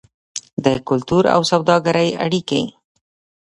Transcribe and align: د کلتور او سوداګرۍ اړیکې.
د 0.65 0.67
کلتور 0.87 1.23
او 1.35 1.41
سوداګرۍ 1.51 2.09
اړیکې. 2.25 2.61